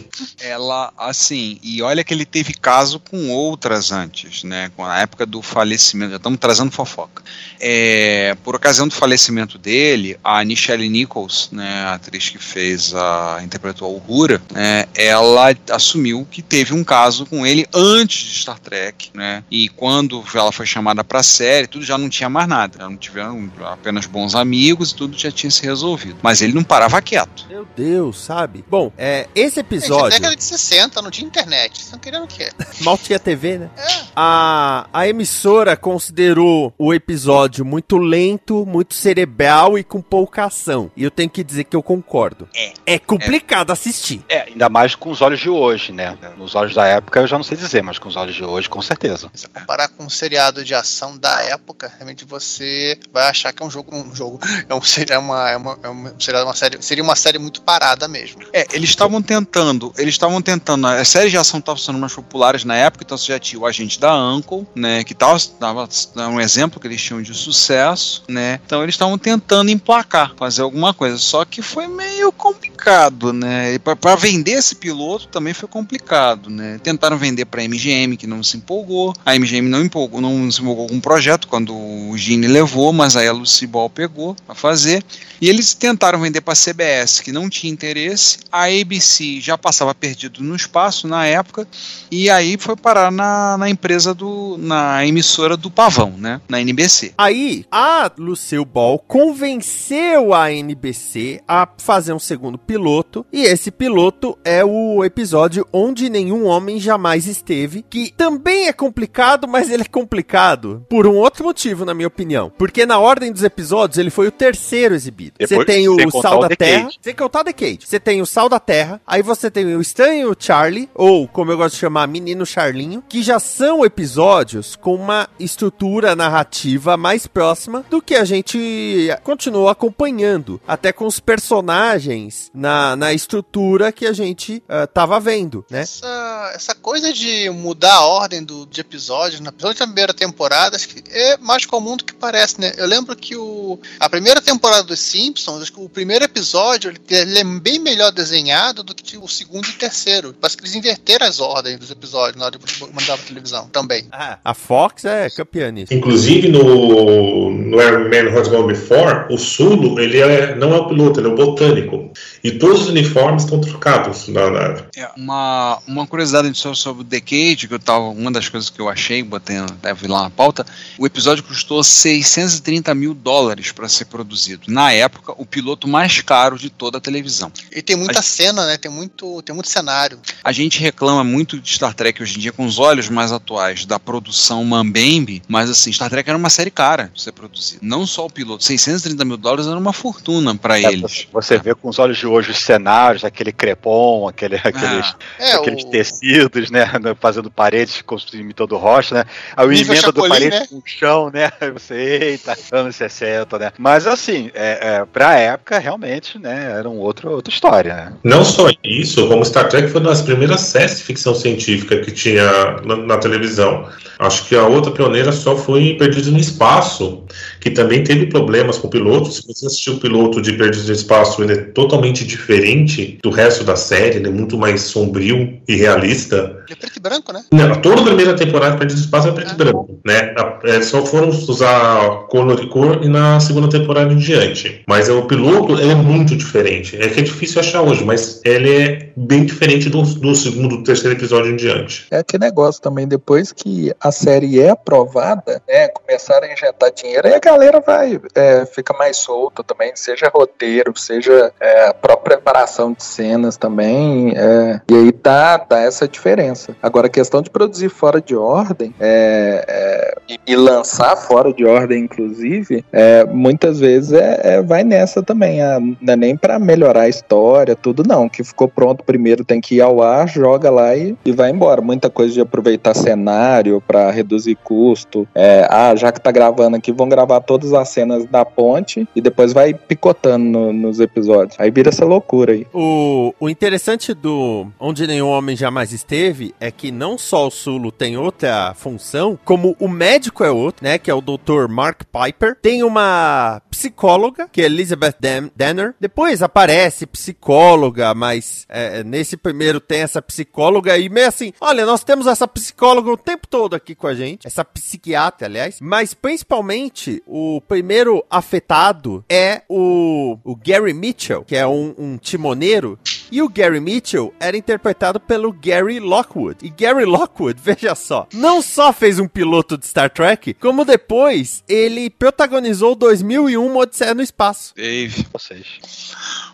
[0.40, 4.70] Ela, assim, e olha que ele teve caso com outras antes, né?
[4.76, 7.22] Com a época do falecimento, já estamos trazendo fofoca.
[7.58, 13.40] É, por ocasião do falecimento dele, a Nichelle Nichols, né, a atriz que fez a
[13.42, 18.58] interpretou a Uhura, né, ela assumiu que teve um caso com ele antes de Star
[18.58, 19.42] Trek, né?
[19.50, 22.88] E quando ela foi chamada para a série, tudo já não tinha mais nada, já
[22.88, 26.18] não tiveram apenas bons amigos e tudo já tinha se resolvido.
[26.22, 27.46] Mas ele não parava quieto.
[27.48, 28.64] Meu Deus, sabe?
[28.68, 30.10] Bom, é, esse Gente, episódio...
[30.10, 31.74] década de 60, não tinha internet.
[31.74, 32.50] Vocês estão querendo o quê?
[32.82, 33.70] Mal tinha TV, né?
[33.76, 34.02] É.
[34.14, 40.90] A, a emissora considerou o episódio muito lento, muito cerebral e com pouca ação.
[40.96, 42.48] E eu tenho que dizer que eu concordo.
[42.54, 42.72] É.
[42.86, 44.22] É complicado assistir.
[44.28, 46.16] É, ainda mais com os olhos de hoje, né?
[46.36, 48.68] Nos olhos da época eu já não sei dizer, mas com os olhos de hoje,
[48.68, 49.30] com certeza.
[49.34, 53.66] Se comparar com um seriado de ação da época, realmente você vai achar que é
[53.66, 53.94] um jogo.
[53.94, 54.38] Um jogo.
[54.68, 57.62] É, um, seria uma, é uma, é uma, seria uma série, seria uma série muito
[57.62, 58.42] parada mesmo.
[58.52, 62.64] É, eles estavam tentando, eles estavam tentando, as séries de ação estavam sendo mais populares
[62.64, 66.28] na época, então você já tinha o agente da Uncle, né, que tava, tava era
[66.28, 70.92] um exemplo que eles tinham de sucesso, né, então eles estavam tentando emplacar, fazer alguma
[70.92, 76.50] coisa, só que foi meio complicado, né, e pra vender esse piloto também foi complicado,
[76.50, 80.60] né, tentaram vender pra MGM, que não se empolgou, a MGM não, empolgou, não se
[80.60, 84.54] empolgou com o projeto quando o Gene levou, mas aí a Lucy Ball pegou pra
[84.54, 85.04] fazer,
[85.40, 90.42] e eles tentaram vender pra CBS, que não tinha interesse, a ABC já passava perdido
[90.42, 91.66] no espaço na época,
[92.10, 94.56] e aí foi parar na, na empresa do.
[94.58, 96.40] na emissora do Pavão, né?
[96.48, 97.12] Na NBC.
[97.18, 103.26] Aí, a Lucille Ball convenceu a NBC a fazer um segundo piloto.
[103.32, 107.84] E esse piloto é o episódio Onde Nenhum Homem Jamais Esteve.
[107.88, 112.52] Que também é complicado, mas ele é complicado por um outro motivo, na minha opinião.
[112.56, 115.34] Porque na ordem dos episódios, ele foi o terceiro exibido.
[115.40, 116.90] Você tem o Sal o da Terra.
[117.00, 117.80] Sem contar The Cage.
[117.84, 119.00] Você tem o Sal da Terra.
[119.06, 120.88] Aí você tem o Estranho Charlie.
[120.94, 123.02] Ou, como eu gosto de chamar, Menino Charlinho.
[123.08, 129.68] Que já são episódios com uma estrutura narrativa mais próxima do que a gente continuou
[129.68, 130.60] acompanhando.
[130.66, 135.80] Até com os personagens na, na estrutura que a gente uh, tava vendo, né?
[135.82, 141.02] Essa, essa coisa de mudar a ordem do, de episódios, na primeira temporada, acho que
[141.10, 142.72] é mais comum do que parece, né?
[142.76, 147.00] Eu lembro que o, a primeira temporada dos Simpsons, acho que o primeiro episódio ele,
[147.10, 150.34] ele é bem melhor desenhado do que o segundo e terceiro.
[150.40, 154.06] Parece que eles inverteram as ordens dos episódios na hora de mandar pra televisão também.
[154.10, 155.92] Ah, a Fox é campeã nisso.
[155.92, 160.88] Inclusive no, no Iron Man Hot Gone Before, o Sulo, ele é, não é o
[160.88, 162.12] piloto, ele é o botânico.
[162.42, 164.84] E todos os uniformes estão trocados na nave.
[164.96, 168.88] É, uma, uma curiosidade sobre o Decade, que eu tava, uma das coisas que eu
[168.88, 170.64] achei, botei deve lá na pauta,
[170.98, 174.62] o episódio custou 630 mil dólares para ser produzido.
[174.72, 177.52] Na época, o piloto mais caro de toda a televisão.
[177.70, 178.78] E tem muita a cena, né?
[178.78, 180.18] Tem muito, tem muito cenário.
[180.42, 183.84] A gente reclama muito de Star Trek hoje em dia com os olhos mais atuais
[183.84, 187.80] da produção Mambembe, mas assim, Star Trek era uma série cara de ser produzida.
[187.82, 191.28] Não só o piloto, 630 mil dólares era uma fortuna para é, eles.
[191.30, 195.84] Você vê com os olhos de hoje os cenários, aquele crepom, aquele, aqueles, é, aqueles
[195.84, 195.90] o...
[195.90, 196.90] tecidos, né?
[197.20, 199.24] Fazendo paredes imitando rocha, né?
[199.54, 200.66] Aí o emenda do parede né?
[200.66, 201.52] com o chão, né?
[201.60, 203.72] Aí você, eita, anos 60, né?
[203.78, 206.74] Mas assim, é, é, pra época, realmente, né?
[206.78, 208.12] Era um outro, outra história, né?
[208.22, 212.10] Não só isso, como Star Trek foi uma das primeiras séries de ficção científica que
[212.10, 212.46] tinha
[212.84, 213.88] na, na televisão.
[214.18, 217.24] Acho que a outra pioneira só foi Perdidos no Espaço,
[217.62, 219.30] que também teve problemas com o piloto.
[219.30, 223.62] Se você assistiu o piloto de Perdidos no Espaço, ele é totalmente diferente do resto
[223.62, 226.36] da série, ele é muito mais sombrio e realista.
[226.36, 227.44] Ele é preto e branco, né?
[227.52, 230.34] Não, toda a primeira temporada de Perdidos no Espaço é preto e branco, né?
[230.64, 234.82] É, só foram usar cor e cor e na segunda temporada em diante.
[234.88, 236.96] Mas é, o piloto é muito diferente.
[237.00, 241.16] É que é difícil achar hoje, mas ele é bem diferente do, do segundo, terceiro
[241.16, 242.06] episódio em diante.
[242.10, 247.28] É que negócio também, depois que a série é aprovada, né, começaram a injetar dinheiro,
[247.28, 252.32] aí a galera vai, é, fica mais solta também, seja roteiro, seja é, a própria
[252.32, 256.74] preparação de cenas também, é, e aí tá, tá essa diferença.
[256.82, 261.64] Agora, a questão de produzir fora de ordem é, é e, e, lançar fora de
[261.64, 267.02] ordem, inclusive, é, muitas vezes é, vai nessa também, a, não é nem para melhorar
[267.02, 270.96] a história, tudo não, que ficou pronto primeiro tem que ir ao ar, joga lá
[270.96, 271.82] e, e vai embora.
[271.82, 275.28] Muita coisa de aproveitar cenário para reduzir custo.
[275.34, 279.20] É, ah, já que tá gravando aqui, vão gravar todas as cenas da ponte e
[279.20, 281.58] depois vai picotando no, nos episódios.
[281.58, 282.66] Aí vira essa loucura aí.
[282.72, 287.92] O, o interessante do Onde Nenhum Homem Jamais Esteve é que não só o Sulo
[287.92, 290.98] tem outra função, como o médico é outro, né?
[290.98, 291.68] Que é o Dr.
[291.68, 292.56] Mark Piper.
[292.60, 295.94] Tem uma psicóloga, que é Elizabeth Dan Danner.
[296.00, 302.04] Depois aparece psicóloga, mas é, nesse primeiro tem essa psicóloga e meio assim, olha, nós
[302.04, 307.22] temos essa psicóloga o tempo todo aqui com a gente, essa psiquiatra, aliás, mas principalmente
[307.34, 312.98] o primeiro afetado é o, o Gary Mitchell, que é um, um timoneiro,
[313.32, 316.58] e o Gary Mitchell era interpretado pelo Gary Lockwood.
[316.62, 321.64] E Gary Lockwood, veja só, não só fez um piloto de Star Trek, como depois
[321.66, 324.74] ele protagonizou 2001 Odisseia no Espaço.
[324.76, 325.66] Dave, vocês.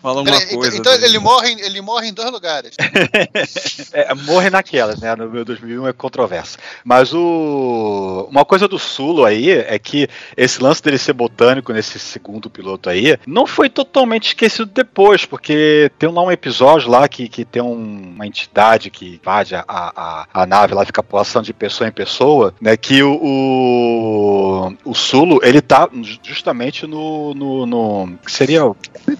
[0.01, 0.77] Fala uma coisa.
[0.77, 1.05] Então dele.
[1.05, 2.77] ele morre, ele morre em dois lugares.
[3.91, 5.13] é, morre naquelas, né?
[5.17, 6.57] No meu 2001 é controverso.
[6.85, 11.99] Mas o uma coisa do Sulo aí é que esse lance dele ser botânico nesse
[11.99, 17.27] segundo piloto aí não foi totalmente esquecido depois, porque tem lá um episódio lá que,
[17.27, 21.53] que tem um, uma entidade que invade a, a, a nave, lá fica passando de
[21.53, 22.75] pessoa em pessoa, né?
[22.77, 25.89] Que o, o, o Sulo ele tá
[26.23, 28.61] justamente no, no, no seria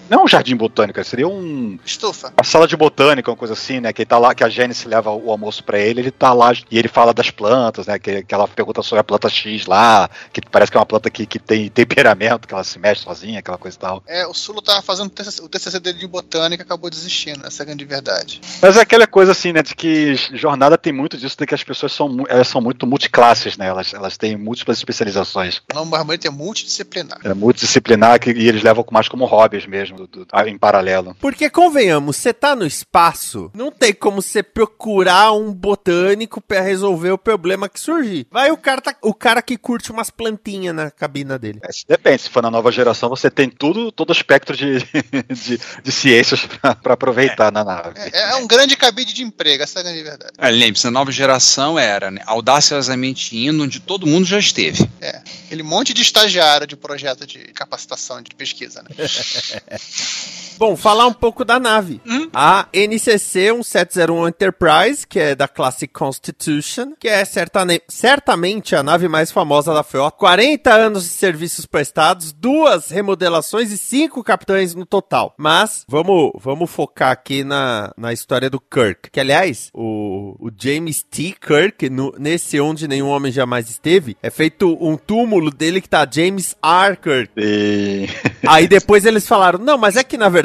[0.08, 3.92] não um jardim botânico, seria um estufa, uma sala de botânica, uma coisa assim, né?
[3.92, 6.52] Que ele tá lá, que a Janice leva o almoço para ele, ele tá lá
[6.70, 7.98] e ele fala das plantas, né?
[7.98, 11.10] Que, que ela pergunta sobre a planta X lá, que parece que é uma planta
[11.10, 14.02] que, que tem temperamento, que ela se mexe sozinha, aquela coisa e tal.
[14.06, 17.62] É, o Sulo tava fazendo o TCC, o TCC dele de botânica acabou desistindo, essa
[17.62, 18.40] é a grande verdade.
[18.60, 19.62] Mas é aquela coisa assim, né?
[19.62, 23.56] De que jornada tem muito disso, de que as pessoas são, elas são muito multiclasses,
[23.56, 23.68] né?
[23.68, 25.62] Elas, elas têm múltiplas especializações.
[25.74, 27.18] Não, mas é multidisciplinar.
[27.24, 31.16] É multidisciplinar que, e eles levam mais como hobbies mesmo, do, do, em paralelo.
[31.20, 37.12] Porque, convenhamos, você tá no espaço, não tem como você procurar um botânico para resolver
[37.12, 38.26] o problema que surgir.
[38.30, 41.60] Vai o cara, tá, o cara que curte umas plantinhas na cabina dele.
[41.62, 44.78] É, depende, se for na nova geração, você tem tudo, todo o espectro de,
[45.28, 46.46] de, de ciências
[46.82, 47.92] para aproveitar aproveitar na nave.
[48.12, 50.32] É, é um grande cabide de emprego, essa é a grande verdade.
[50.38, 54.88] É, Lembre-se, a nova geração era né, audaciosamente indo onde todo mundo já esteve.
[55.00, 58.90] É, aquele monte de estagiário de projeto de capacitação, de pesquisa, né?
[60.58, 62.00] Bom, falar um pouco da nave.
[62.34, 69.08] A NCC 1701 Enterprise, que é da classe Constitution, que é certane- certamente a nave
[69.08, 70.16] mais famosa da frota.
[70.18, 75.34] 40 anos de serviços prestados, duas remodelações e cinco capitães no total.
[75.38, 79.10] Mas vamos, vamos focar aqui na, na história do Kirk.
[79.10, 81.34] Que, aliás, o, o James T.
[81.40, 86.06] Kirk, no- nesse Onde Nenhum Homem Jamais Esteve, é feito um túmulo dele que tá
[86.10, 86.96] James R.
[86.96, 87.30] Kirk.
[87.36, 88.06] E...
[88.46, 90.39] Aí depois eles falaram, não, mas é que na verdade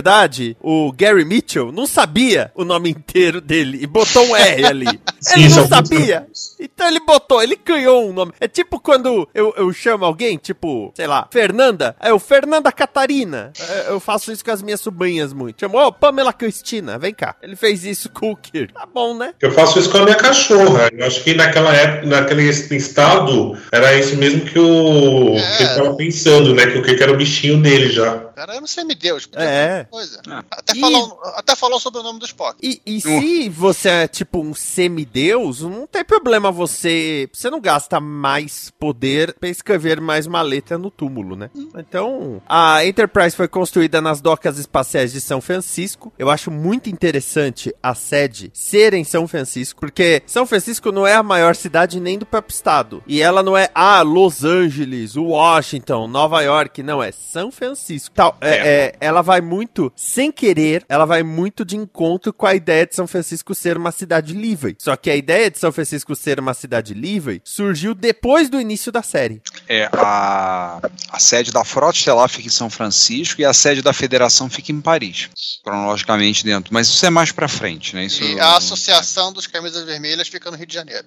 [0.61, 4.85] o Gary Mitchell não sabia o nome inteiro dele e botou um R ali.
[5.19, 6.27] Sim, ele não é muito sabia.
[6.59, 8.31] Então ele botou, ele criou um nome.
[8.39, 13.51] É tipo quando eu, eu chamo alguém, tipo, sei lá, Fernanda, é o Fernanda Catarina.
[13.59, 15.59] É, Eu faço isso com as minhas sobrinhas muito.
[15.59, 17.35] Chamo, ô, Pamela Cristina, vem cá.
[17.41, 18.73] Ele fez isso com o Kirk.
[18.73, 19.33] Tá bom, né?
[19.41, 20.89] Eu faço isso com a minha cachorra.
[20.91, 25.57] Eu acho que naquela época, naquele estado, era isso mesmo que o É.
[25.57, 26.67] que ele tava pensando, né?
[26.67, 28.17] Que o que era o bichinho dele já.
[28.35, 29.25] Cara era um semideus.
[29.25, 29.84] podia É.
[29.89, 30.21] Coisa.
[30.27, 30.43] Ah.
[30.51, 32.57] Até, E- falou, até falou sobre o nome do Spock.
[32.61, 37.29] E, e se você é tipo um semideus, não tem problema você.
[37.33, 41.49] Você não gasta mais poder pra escrever mais uma letra no túmulo, né?
[41.77, 46.11] Então, a Enterprise foi construída nas docas espaciais de São Francisco.
[46.17, 51.15] Eu acho muito interessante a sede ser em São Francisco, porque São Francisco não é
[51.15, 53.03] a maior cidade nem do próprio estado.
[53.07, 56.81] E ela não é, ah, Los Angeles, Washington, Nova York.
[56.83, 58.13] Não, é São Francisco.
[58.15, 62.55] Tal, é, é, ela vai muito, sem querer, ela vai muito de encontro com a
[62.55, 64.75] ideia de São Francisco ser uma cidade livre.
[64.79, 68.91] Só que a ideia de São Francisco ser uma cidade livre surgiu depois do início
[68.91, 69.41] da série.
[69.67, 73.93] É, a, a sede da Frota Estelar fica em São Francisco e a sede da
[73.93, 75.29] Federação fica em Paris,
[75.63, 76.73] cronologicamente dentro.
[76.73, 78.05] Mas isso é mais pra frente, né?
[78.05, 81.05] Isso, E a Associação dos Camisas Vermelhas fica no Rio de Janeiro.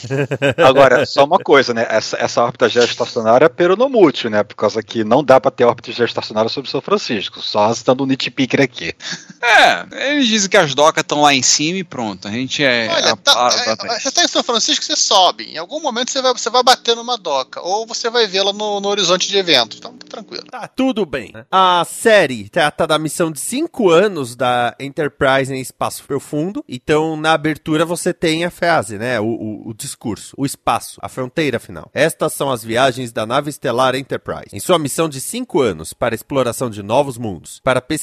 [0.64, 1.86] Agora, só uma coisa, né?
[1.88, 4.42] Essa, essa órbita geoestacionária é peronomútil, né?
[4.42, 7.40] Por causa que não dá pra ter órbita geoestacionária sobre São Francisco.
[7.40, 8.94] Só citando nitpicker aqui.
[9.42, 12.26] É, eles dizem que as docas estão lá em cima e pronto.
[12.26, 12.88] A gente é.
[12.90, 15.44] Olha, a- tá- a- é, a- você tá em São Francisco, você sobe.
[15.44, 17.60] Em algum momento você vai, você vai bater numa doca.
[17.60, 19.78] Ou você vai vê-la no, no horizonte de eventos.
[19.78, 20.44] Então tá tranquilo.
[20.50, 21.32] Tá tudo bem.
[21.50, 26.64] A série trata da missão de cinco anos da Enterprise em espaço profundo.
[26.68, 29.20] Então, na abertura, você tem a frase, né?
[29.20, 31.90] O, o- o discurso, o espaço, a fronteira final.
[31.92, 34.46] Estas são as viagens da nave estelar Enterprise.
[34.52, 37.95] Em sua missão de cinco anos para a exploração de novos mundos, para pesquisar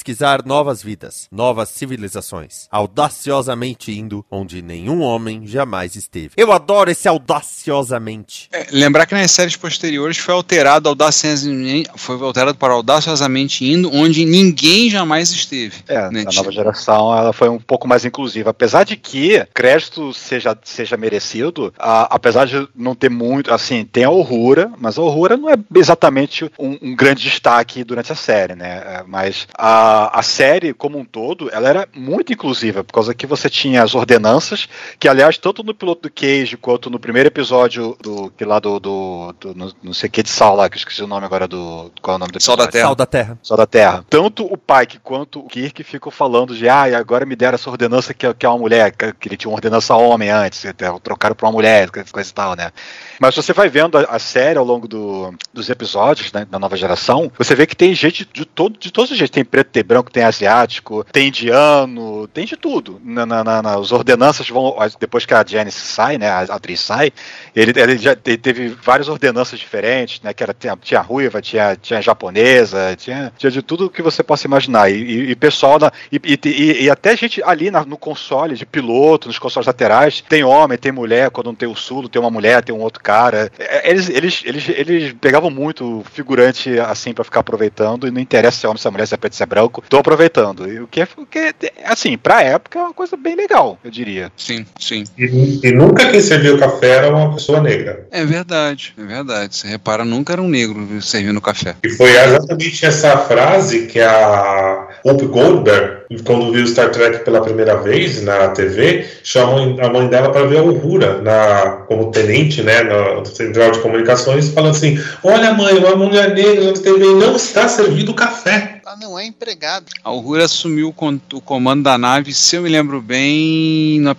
[0.46, 6.32] novas vidas, novas civilizações, audaciosamente indo onde nenhum homem jamais esteve.
[6.38, 8.50] Eu adoro esse audaciosamente.
[8.52, 14.26] é, lembrar que nas séries posteriores foi alterado audaciosamente, foi alterado para audaciosamente indo onde
[14.26, 15.84] ninguém jamais esteve.
[15.88, 16.26] É, né?
[16.28, 18.50] a nova geração ela foi um pouco mais inclusiva.
[18.50, 24.04] Apesar de que crédito seja, seja merecido, a- apesar de não ter muito, assim, tem
[24.04, 28.56] a Horrura, mas a Horrura não é exatamente um, um grande destaque durante a série,
[28.56, 28.74] né?
[28.86, 29.83] É, Mas a,
[30.20, 33.96] a série como um todo, ela era muito inclusiva, por causa que você tinha as
[33.96, 34.68] ordenanças,
[35.00, 38.80] que aliás, tanto no piloto do Cage quanto no primeiro episódio do que lá do,
[38.80, 41.26] do, do não, não sei o que de Sal lá, que eu esqueci o nome
[41.26, 41.92] agora do.
[42.02, 42.72] Qual é o nome do Sol da episódio?
[42.74, 42.88] Terra.
[42.88, 43.40] Sal da Terra.
[43.42, 44.06] Só da Terra.
[44.10, 47.70] Tanto o Pike quanto o Kirk ficam falando de, ah, e agora me deram essa
[47.70, 50.66] ordenança que, é- que é uma mulher, que, que ele tinha uma ordenança homem antes,
[50.66, 52.72] até trocaram pra uma mulher, coisa e tal, né?
[53.20, 56.76] Mas você vai vendo a, a série ao longo do- dos episódios, né, da nova
[56.78, 59.34] geração, você vê que tem gente de, todo, de todos os jeitos.
[59.34, 63.02] Tem preto, tem branco, tem asiático, tem indiano, tem de tudo.
[63.04, 66.80] Na, na, na- na- as ordenanças vão, depois que a Janice sai, né, a atriz
[66.80, 67.12] sai,
[67.56, 71.76] ele, ele já te- teve várias ordenanças diferentes, né, que era, tinha, tinha ruiva, tinha,
[71.76, 74.92] tinha japonesa, tinha, tinha de tudo que você possa imaginar.
[74.92, 78.66] E, e- e pessoal, na, e, e- e até gente ali na- no console de
[78.66, 82.30] piloto, nos consoles laterais, tem homem, tem mulher, quando não tem o Sulo, tem uma
[82.32, 83.52] mulher, tem um outro cara.
[83.58, 88.60] É, Eles, eles, eles, eles pegavam muito figurante assim pra ficar aproveitando, e não interessa
[88.60, 90.72] se é homem, se é mulher, se é preto, se é branco, tô aproveitando.
[90.72, 91.54] E o que é, o que é
[91.86, 94.32] assim, pra época é uma coisa bem legal, eu diria.
[94.38, 95.04] Sim, sim.
[95.18, 98.08] E, e nunca quem serviu café era uma pessoa negra.
[98.12, 99.58] É verdade, é verdade.
[99.58, 101.76] Você repara, nunca era um negro servindo café.
[101.84, 107.78] E foi exatamente essa frase que a Whoopi Goldberg, quando viu Star Trek pela primeira
[107.78, 112.84] vez na TV, chamou a mãe dela para ver a Uhura na, como tenente, né,
[112.84, 117.68] na central de comunicações, falando assim: Olha, mãe, uma mulher negra na TV não está
[117.68, 118.82] servindo café.
[118.86, 119.86] ela não é empregada.
[120.04, 124.16] A Uhura assumiu o, comando da nave, se eu me lembro bem, na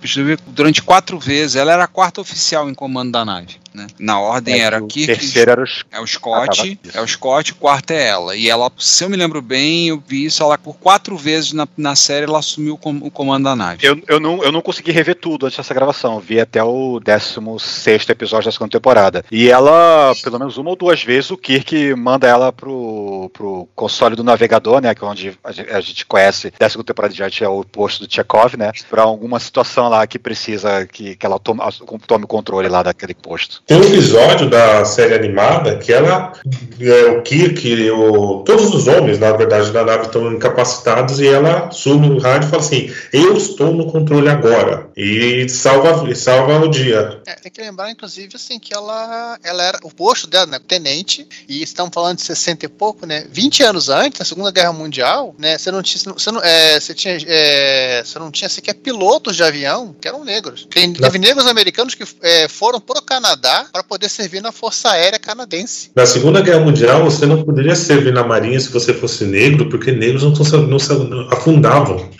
[0.48, 1.56] durante quatro vezes.
[1.56, 3.63] Ela era a quarta oficial em comando da nave.
[3.74, 3.88] Né?
[3.98, 5.84] Na ordem era o Kirk, terceiro era os.
[5.90, 8.36] é o Ah, Scott, tá, é o Scott, o quarto é ela.
[8.36, 11.66] E ela, se eu me lembro bem, eu vi isso, ela por quatro vezes na,
[11.76, 13.84] na série ela assumiu o, com- o comando da nave.
[13.84, 16.20] Eu, eu, não, eu não consegui rever tudo antes dessa gravação.
[16.20, 19.24] Vi até o 16 episódio da segunda temporada.
[19.30, 24.14] E ela, pelo menos uma ou duas vezes, o Kirk manda ela pro, pro console
[24.14, 24.94] do navegador, né?
[24.94, 28.12] Que é onde a gente, conhece da segunda temporada de diante é o posto do
[28.12, 28.70] Chekhov, né?
[28.88, 31.60] Pra alguma situação lá que precisa que, que ela tome,
[32.06, 33.62] tome o controle lá daquele posto.
[33.66, 36.34] Tem um episódio da série animada que ela,
[36.78, 41.68] é, o Kirk, o, todos os homens, na verdade, da nave estão incapacitados e ela
[41.68, 44.90] assume o rádio e fala assim: Eu estou no controle agora.
[44.94, 47.22] E salva, salva o dia.
[47.24, 51.26] É, tem que lembrar, inclusive, assim, que ela, ela era o posto dela, né, tenente,
[51.48, 53.26] e estamos falando de 60 e pouco, né?
[53.30, 55.56] 20 anos antes, na Segunda Guerra Mundial, né?
[55.56, 59.42] Você não tinha, você não, é, você tinha, é, você não tinha sequer pilotos de
[59.42, 60.68] avião que eram negros.
[60.70, 65.18] Tem, teve negros americanos que é, foram pro Canadá para poder servir na Força Aérea
[65.18, 65.90] Canadense.
[65.94, 69.92] Na Segunda Guerra Mundial, você não poderia servir na Marinha se você fosse negro, porque
[69.92, 70.32] negros não,
[70.62, 70.92] não se
[71.30, 72.10] afundavam.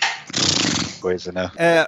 [1.01, 1.51] Coisa, né?
[1.55, 1.87] É,